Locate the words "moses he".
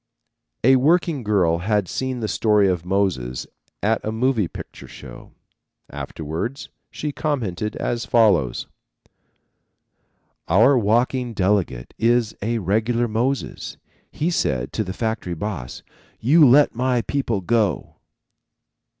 13.07-14.31